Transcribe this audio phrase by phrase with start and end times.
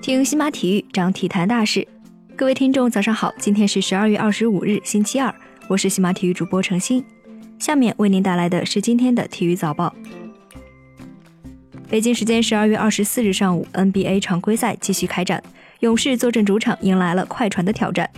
[0.00, 1.86] 听西马体育，讲体坛大事。
[2.34, 3.34] 各位听众，早上好！
[3.38, 5.34] 今天是十二月二十五日，星期二，
[5.68, 7.04] 我是西马体育主播程鑫。
[7.58, 9.94] 下面为您带来的是今天的体育早报。
[11.90, 15.42] 北京时间十二月二十四日上午，NBA 常规赛继续开展，
[15.80, 18.08] 勇士坐镇主场迎来了快船的挑战。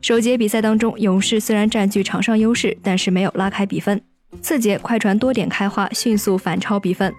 [0.00, 4.00] 首节比赛当中，勇士虽然占据场上优势，但是没有拉开比分。
[4.40, 7.12] 次节，快船多点开花，迅速反超比分。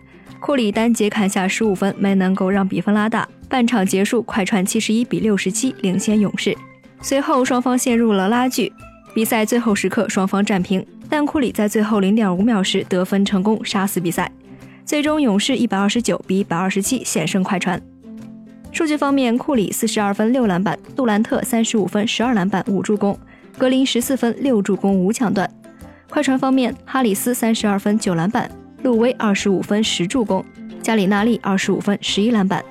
[0.45, 3.27] 库里单节砍下十五分，没能够让比分拉大。
[3.49, 6.55] 半场结束，快船七十一比六十七领先勇士。
[7.01, 8.71] 随后双方陷入了拉锯，
[9.15, 14.31] 比赛最后时刻双方战平，但库里在最后零点五秒时得分成功，杀死比赛。
[14.85, 17.81] 最终，勇士一百二十九比一百二十七险胜快船。
[18.71, 23.17] 数据方面，库里四十二分六篮板，杜兰特三十五分十二篮板五助攻，
[23.57, 25.49] 格林十四分六助攻五抢断。
[26.07, 28.47] 快船方面，哈里斯三十二分九篮板，
[28.85, 30.45] 路威二十五分十助攻，
[30.79, 32.63] 加里纳利二十五分十一篮板。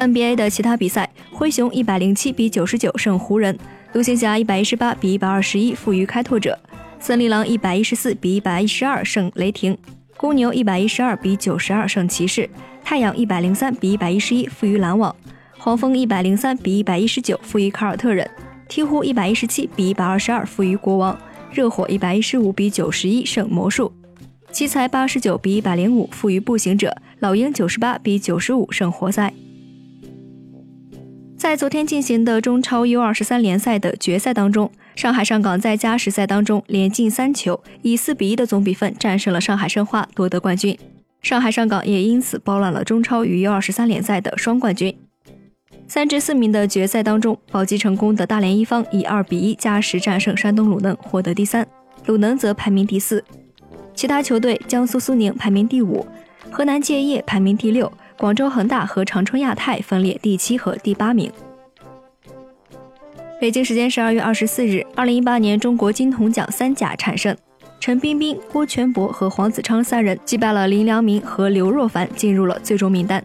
[0.00, 3.58] NBA 的其他比赛，灰熊一百零七比九十九胜湖人，
[3.92, 6.58] 独行侠一百一十八比一百二十一负于开拓者，
[6.98, 9.76] 森林狼一百一十四比一百一十二胜雷霆。
[10.16, 12.48] 公牛一百一十二比九十二胜骑士，
[12.82, 15.14] 太阳一百零三比一百一十一负于篮网，
[15.58, 18.26] 黄蜂一百零三比一百一十九负于凯尔特人，
[18.70, 21.18] 鹈鹕一百一十七比一百二十二负于国王，
[21.52, 23.92] 热火一百一十五比九十一胜魔术，
[24.56, 29.30] 奇才八十九比一百零五负于步行者，老鹰九十八比九十五胜活塞。
[31.36, 34.72] 在昨天进行的中超 U 二十三联赛的决赛当中。
[34.94, 40.74] 上海上港在加时赛当中连进三球，以四比一的总比分战胜了上海申花，夺得冠军。
[41.20, 44.96] 上海上港也因此包揽了中超与 U 二十三联赛的双冠军。
[45.86, 51.68] 三至四名的决赛当中，保级成功的大连一方以二比一加时战胜山东鲁能，获得第三，
[52.06, 53.22] 鲁能则排名第四。
[53.96, 56.06] 其他球队，江苏苏宁排名第五，
[56.50, 61.32] 河南建业排名第六，广州恒大和长春亚泰分列第七和第八名。
[63.40, 67.34] 北京时间十二月二十四日，二零一八年中国金童奖三甲产生，
[67.80, 73.24] 陈彬彬、郭全博和黄子昌三人击败了林良铭和刘若凡，进入了最终名单。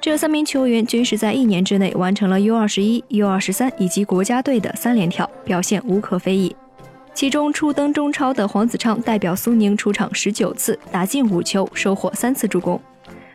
[0.00, 6.56] 这三名球员均是在一年之内完成了 U 二十一、U 二十三以及国家队的三连跳，表现无可非议。
[7.16, 12.78] 其中初登中超的黄子昌代表苏宁出场十九次，打进五球，收获三次助攻。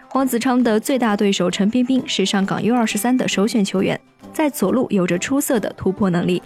[0.07, 3.99] 黄子昌的最大对手陈彬彬是上港 U 二十三的首选球员。
[4.31, 6.43] 在左路有着出色的突破能力。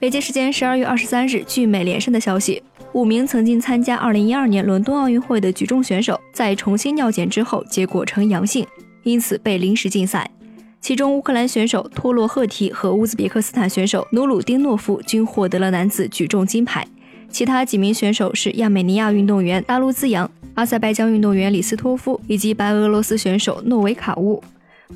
[0.00, 2.60] 北京时间十二月二十三日，据美联社的消息，
[2.92, 8.66] 五名曾经参加二零一二年伦敦奥运会的举重选手在重新尿检之后结果呈阳性，
[9.04, 10.28] 因此被临时禁赛。
[10.82, 16.84] 其中，乌克兰选手托洛赫提和乌兹别克斯坦选手努鲁丁诺夫均获得了男子举重金牌，
[17.30, 24.42] 其他几名选手是亚美尼亚运动员达卢兹扬、阿塞拜疆运动员李斯托夫以及白俄罗斯选手诺维卡乌。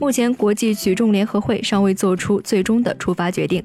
[0.00, 3.62] 目前，国际举重联合会尚未做出最终的出发决定。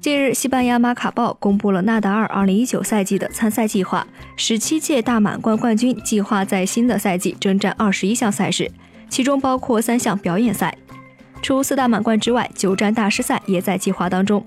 [0.00, 4.04] 近日，西班牙马卡报公布了纳达尔2019赛季的参赛计划，
[4.36, 8.70] 十七届大满贯冠军计划在新的赛季征战二十一项赛事，
[9.08, 10.76] 其中包括三项表演赛。
[11.42, 14.44] 除四大满贯之外，九站大师赛也在计划当中。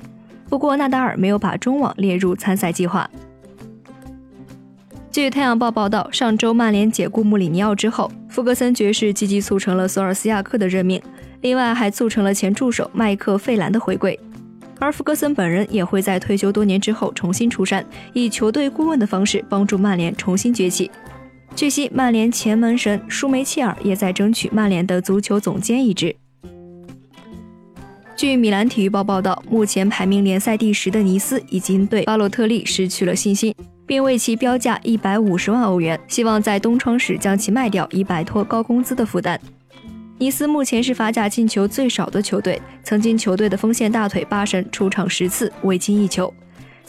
[0.50, 3.10] 不过，纳达尔没有把中网列入参赛计划。
[5.12, 11.02] 据《太阳报》报道，上周曼联解雇穆里尼奥之后，弗格森爵士积极促成了索尔斯亚克的任命，
[11.42, 14.20] 另外还促成了前助手麦克费兰的回归。
[14.80, 20.90] 而弗格森本人也会在退休多年之后重新出山，以球队顾问的方式帮助曼联重新崛起。
[21.60, 26.16] 据悉，曼联前门神舒梅切尔也在争取曼联的足球总监一职。
[28.16, 33.54] 据米兰体育报报道，目前排名联赛第十的尼斯已经对巴洛特利失去了信心。
[33.86, 39.38] 并为其标价一百五十万欧元，希望在冬窗时将其卖掉，以摆脱高工资的负担。
[40.18, 46.34] 尼斯目前是法甲进球最少的球队，曾经球队的锋线大腿巴神出场十次未进一球。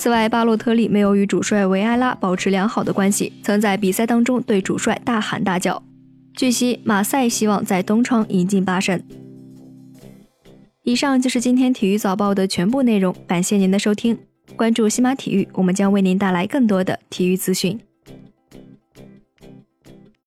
[0.00, 5.82] 此外，巴洛特利没有与主帅维埃拉保持良好的关系，曾在比赛当中对主帅大喊大叫。
[6.34, 9.04] 据悉，马赛希望在冬窗引进巴神。
[10.84, 14.16] 以上就是今天体育早报的全部内容，感谢您的收听。
[14.56, 17.78] 关注西马体育，我们将为您带来更多的体育资讯。